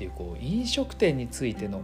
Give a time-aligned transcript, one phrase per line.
[0.00, 1.82] っていうこう飲食店についての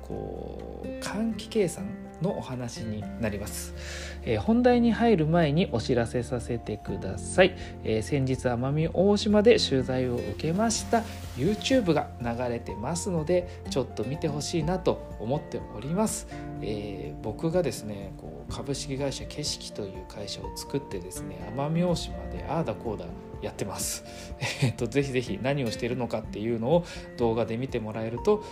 [0.00, 1.84] こう換気計算
[2.22, 3.74] のお話になります、
[4.22, 11.02] えー、本題に入る前にお知らせさせてください、えー、先日奄美大島で取材を受けました。
[11.36, 16.26] YouTube が流れてますのでちょっと見てほしいなと思っております、
[16.60, 23.04] えー、僕がですねこう株式会社景色という会社を作ってですね奄美大島でああだこうだ
[23.42, 24.04] やってます。
[24.62, 26.84] えっと、ぜひぜひ何をしているのかっていうのを
[27.16, 28.44] 動画で見てもらえると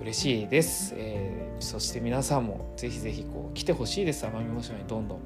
[0.00, 4.24] 嬉しいです、えー、そして皆さんもぜひぜひこう来てほしいです。
[4.26, 5.18] 奄美大島にどんどん、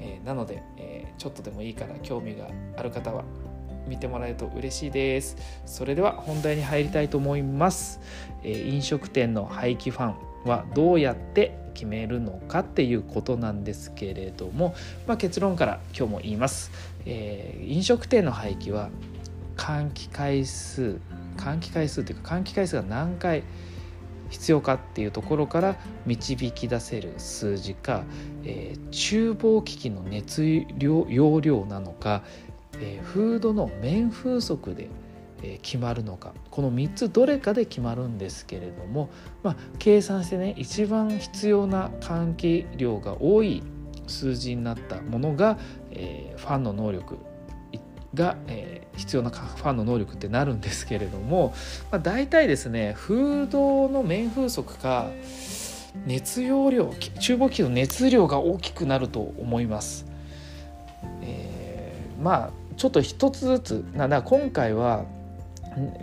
[0.00, 3.24] えー、なので、えー、ちょっとでもいいから興味がある方は
[3.86, 5.36] 見てもらえると嬉しいです。
[5.66, 8.00] それでは本題に入りたいと思います、
[8.44, 14.74] え飲食店の廃棄ファンはどうやって決めるのかっていうことなんですけれども、
[15.06, 16.70] まあ、結論から今日も言います、
[17.06, 18.90] えー、飲食店の廃棄は
[19.56, 20.98] 換気回数
[21.36, 23.42] 換気回数というか換気回数が何回
[24.30, 25.76] 必要かっていうところから
[26.06, 28.04] 導き出せる数字か、
[28.44, 30.42] えー、厨房機器の熱
[30.78, 32.22] 量容量なのか、
[32.80, 34.88] えー、フードの面風速で
[35.62, 39.10] 決まるのかこの3つどれかで決まるんですけれども、
[39.42, 43.62] まあ、計算してね一番必要な換気量が多い
[44.06, 45.58] 数字になったものが、
[45.90, 47.18] えー、ファンの能力
[48.14, 51.54] が、えー、必要なファンの能力ってなるんですけれども、
[51.90, 55.10] まあ、大体ですね風洞の面風速か
[56.06, 60.06] 熱容量厨房機の熱量が大きくなると思います。
[61.22, 65.04] えー、まあちょっと一つずつなだ今回は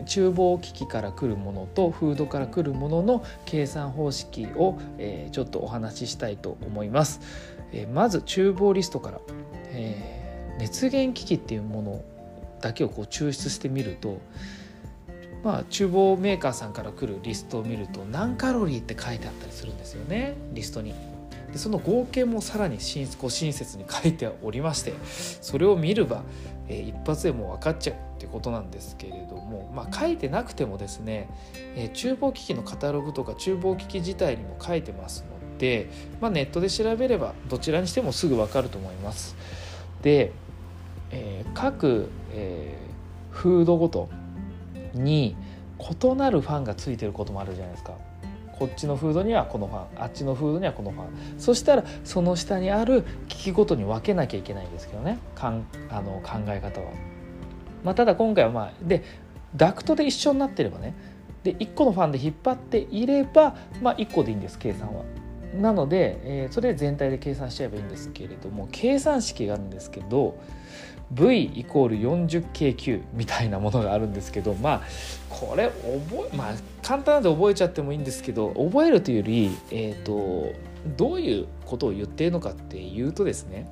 [0.05, 7.21] 厨房機器から来るものとフードから来るものの計算方式を、えー、ちょっとお話ししたいと思います。
[7.71, 9.19] えー、まず厨房リストから、
[9.71, 12.01] えー、熱源機器っていうもの
[12.61, 14.19] だけをこう抽出してみると
[15.43, 20.93] まあ厨房メーカーさんから来るリストを見ると何カロリーって書いてあったりするんですよねリストに。
[21.51, 22.77] でその合計もさらに
[23.19, 24.93] ご親切に書いておりまして
[25.41, 26.21] それを見れば、
[26.67, 31.29] え、一発でもう分かっちゃうってことなんですけれども、まあ、書いてなくてもですね、
[31.75, 35.89] えー、厨房機器のカタログとか厨房機器自体にも書いてますので、
[36.21, 39.35] まあ、ネットで調べればどちらにしてもすぐ分かると思います。
[40.01, 40.31] で、
[41.11, 44.09] えー、各、えー、フードごと
[44.93, 45.35] に
[45.79, 47.93] 異なるファンがついてることもあるじゃないですか。
[48.59, 51.05] こっちのフードにはこのファンあっちのフードにはこのファン
[51.39, 56.91] そしたらその下にある機器ごとに分けなきゃいけないんですけどねかんあの考え方は。
[57.83, 59.03] まあ、ただ今回はまあで
[59.55, 60.93] ダクトで一緒になってればね
[61.43, 65.03] で1個のファンで引っ張っていれば、まあ、1個でいいんです計算は。
[65.53, 70.39] なので、えー、それ全体で計算しちゃえばいいんですけれども計算式があるんですけど
[71.11, 74.81] V イコール 40KQ みたいなものがあるんですけどまあ
[75.29, 80.53] これ覚えまあ簡単なんで覚えちゃってもいいんですけど覚えるというより、えーと、
[80.97, 83.67] どういうことを言っているのかっていうとですね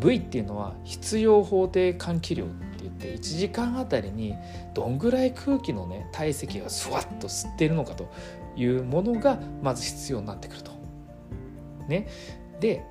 [0.00, 4.34] V っていうのは必要法定換気量って言って1時間あたりに
[4.74, 8.12] どんぐらい空気のね体積がスワッと吸っているのかと
[8.54, 10.75] いうものがまず必要になってくると。
[11.88, 12.08] ね、
[12.60, 12.84] で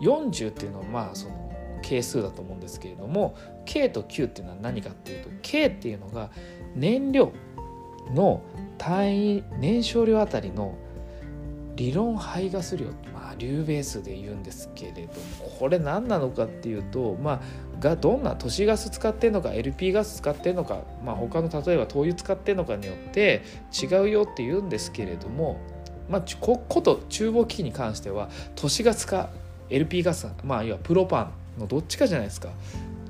[0.00, 6.30] 40っていうのはまあその係数だと思うんですけれども K と Q っていうのは何かっていうと K っていうのが
[6.74, 7.32] 燃料
[8.14, 8.42] の
[8.78, 10.76] 単位燃焼量あたりの
[11.76, 15.12] 理論排ガス量まあ流ベースで言うんですけれど
[15.42, 17.40] もこれ何なのかっていうとまあ
[17.80, 23.42] がどんな都市ガス使ってんのか LP ガス使ってんのか、まあ、他の例えば灯油使ってんのかによって
[23.72, 25.58] 違うよって言うんですけれども、
[26.08, 29.30] まあ、ここと厨房機器に関しては都市ガスか
[29.70, 32.50] LP ガスまあ要はプロパンのどっちかじゃないですか。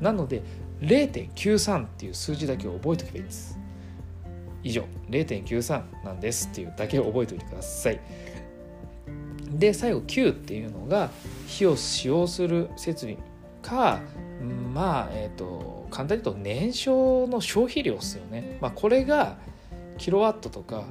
[0.00, 0.42] なので
[0.80, 3.58] 0.93っていう数字だけを覚えておけばいいんです。
[4.62, 8.00] 以上0.93なんですっていうだけを覚えておいてください。
[9.50, 11.10] で最後9っていうのが
[11.46, 13.16] 火を使用する設備
[13.62, 14.00] か
[14.72, 19.36] まあえっ、ー、と簡単に言うと燃焼の消費量ですよね、まあ、これが
[19.96, 20.84] キロワットとか、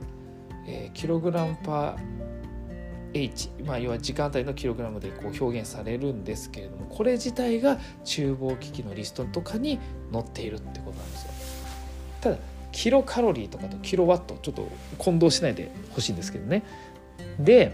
[0.68, 1.98] えー、キログラムパー
[3.14, 9.80] H、まあ、要は時間帯のキログラムでこう表現されるんですけれどもこれ自体が厨房機器のリストとかに
[10.12, 11.32] 載っているってことなんですよ。
[12.22, 12.38] ただ
[12.72, 14.68] キロカロリーとかとキロワットちょっと
[14.98, 16.64] 混同しないでほしいんですけどね
[17.40, 17.72] で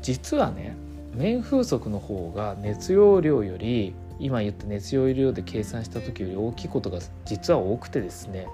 [0.00, 0.76] 実はね
[1.14, 8.46] 面風速の方が熱容量より今言った熱容量で計算した時より大きいことが実は多くてですね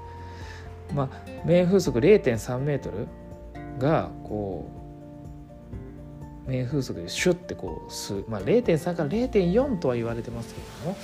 [0.93, 3.06] まあ面風速0.3メートル
[3.79, 4.71] がこ
[6.47, 10.97] う面風速でシュッてこう吸う、まあ、0.3から0.4とは言われてますけれども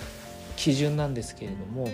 [0.56, 1.88] 基準なんですけれども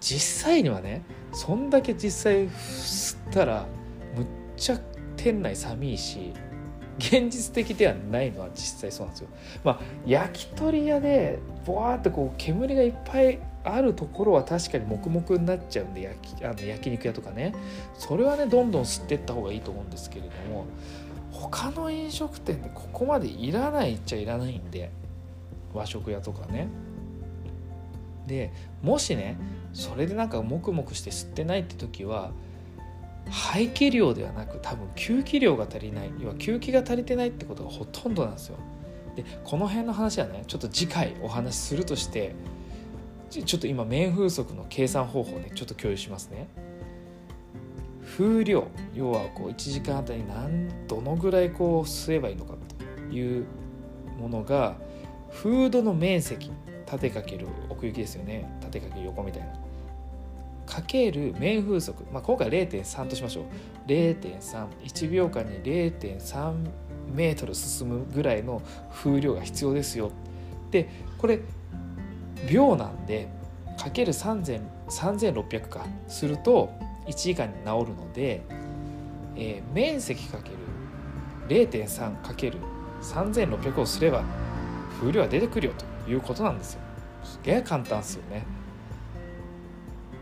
[0.00, 1.02] 実際にはね
[1.32, 3.66] そんだけ実際吸ったら
[4.14, 4.26] むっ
[4.56, 4.80] ちゃ
[5.16, 6.32] 店内寒いし
[6.98, 9.28] 現実的ではないのは実際そうなんですよ。
[9.64, 17.54] まあ、焼き鳥屋でボワーってこう煙がいっぱいあるところは確かに黙々になっちゃうんで焼きあの焼肉屋とかね
[17.94, 20.66] それはねどんどん吸ってった方がいいと思うんですけれども
[21.32, 24.90] 他の飲食店でここまでいらないっちゃいらないんで
[25.74, 26.68] 和食屋とかね。
[28.26, 28.52] で
[28.82, 29.36] もしね
[29.72, 32.32] それでなんか黙々して吸ってないって時は
[33.30, 38.56] 排気量ではなく多分吸気量が足りない要は吸気が足りてないってことがほとんどなんですよ。
[39.16, 42.34] でこの辺の話はねちょっと次回お話しするとして
[43.28, 46.48] ちょっと今面風速の計算方法ねちょっと共有しますね。
[48.16, 53.44] 風量要はこう1時間あたり何どのぐらいこう吸えばいいのかという
[54.18, 54.76] ものが
[55.30, 56.50] フードの面積
[56.86, 58.48] 縦かける奥行きですよね。
[58.60, 59.48] 縦かける横みたいな。
[60.66, 63.44] かける面風速、まあ、今回0.3としましょう。
[63.88, 66.54] 0.31秒間に0.3
[67.14, 68.62] メートル進むぐらいの
[68.92, 70.10] 風量が必要ですよ。
[70.70, 70.88] で
[71.18, 71.40] これ
[72.46, 73.28] 秒なんで
[73.78, 75.86] かける3600か。
[76.08, 76.70] すると
[77.06, 78.42] 1時間に治るので、
[79.36, 80.56] えー、面積かける。
[81.48, 82.58] 0.3かける。
[83.02, 84.24] 3600をすれば
[84.98, 85.72] 風量は出てくるよ
[86.04, 86.80] ということなんですよ。
[87.22, 88.44] すげえ簡単ですよね。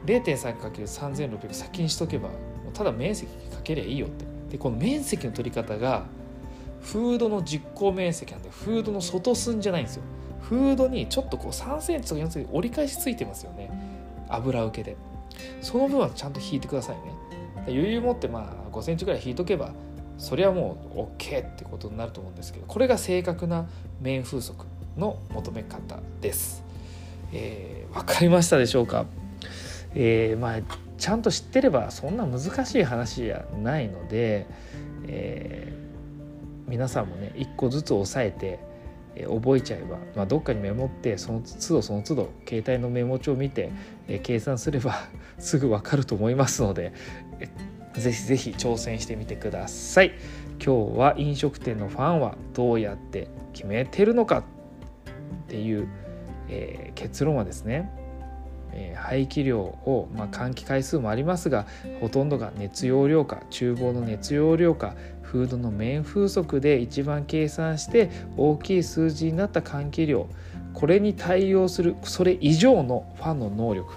[0.06, 2.28] 0.3×3600 先にしとけば
[2.74, 4.24] ただ面積かけりゃいいよって。
[4.50, 6.04] でこの面積の取り方が
[6.82, 10.02] フードの実行面積なんでフードの外寸じゃないんですよ。
[10.48, 13.70] フードにちょっとこう3センチとか4センチ折り返しついてますよね。
[14.28, 14.96] 油受けで。
[15.60, 17.02] その分はちゃんと引いてくださいね。
[17.66, 19.72] 余裕持ってまあ5センチぐらい引いとけば
[20.18, 23.66] それはもう OK ってことになると思うんですけどこれが正確な
[24.00, 26.62] 面風速の求め方です、
[27.32, 29.06] えー、分かりましたでしょうか？
[29.94, 30.60] えー、まあ
[30.98, 34.46] ちゃんと知ってればそんな難しい話じゃないので、
[35.08, 38.60] えー、皆さんもね一個ずつ押さえて、
[39.22, 43.70] 覚えちゃえば、まあ、どっかにメモってその都度その都度携帯のメモ帳を見て、
[44.08, 44.94] え、計算すれば
[45.38, 46.92] すぐ分かると思いますので、
[47.40, 47.48] え、
[47.98, 50.12] ぜひぜひ挑戦してみてください。
[50.64, 54.42] 今日は飲食店のファンはどうやって決めてるのかっ
[55.48, 55.88] ていう、
[56.48, 58.03] えー、結論はですね
[58.74, 61.66] え排気量を、まあ、換気回数もありますが
[62.00, 70.28] ほとんどが熱容量か厨房の熱容量かフードの面風速で一番計算して大きい数字になった換気量。
[70.74, 73.94] これに対応するそれ以上のファンの能力。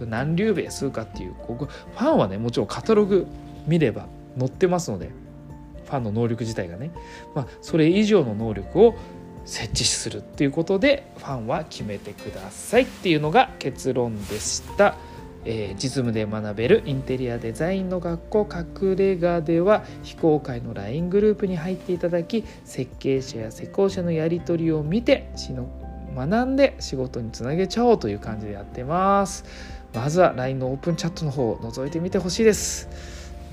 [0.00, 3.26] 何流米数かっていうここファンはねもちろんカタログ
[3.66, 4.06] 見れば
[4.38, 5.10] 載ってますので
[5.86, 6.90] ファンの能力自体がね、
[7.34, 8.94] まあ、それ以上の能力を
[9.46, 14.96] 設置するっていうことでファンは決めてくださいっていうのが結論でした。
[15.48, 25.30] えー、実務で学べるインテリアデザインの学校隠れ家では非公開の LINE グループに入っていただき設計者や施工者のやり取りを見て
[26.16, 29.44] 学んで仕事につなげちゃおうという感じでやってます
[29.94, 32.88] まずは LINE のオープンチャットの方を覗いてみてほしいです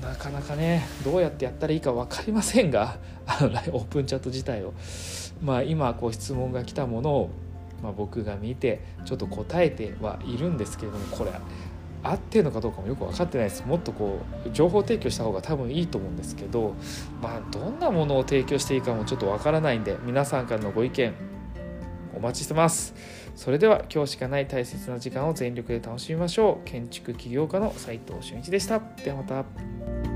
[0.02, 4.74] なかなかねどうやってやったらいいか分かりませんがあのオープンチャット自体を
[5.42, 7.30] まあ、今こう質問が来たものを、
[7.82, 11.30] まあ、僕が見てちょっと答えてはいるんですけれどもこれ
[12.02, 13.64] 合ってるのかどうかもよく分かってないです。
[13.66, 16.74] もっとこう情報提供した方が多分いいと思うんですけど、
[17.22, 21.14] まあ、どんなものを提供していいかもちょっと分からないんで皆さんからのご意見
[22.14, 22.94] お待ちしてます。
[23.34, 26.64] それでは今日しかない大切な時間を全力で楽しみましょう。
[26.64, 28.80] 建築起業家の斉藤俊一でした。
[29.04, 30.13] ではまた。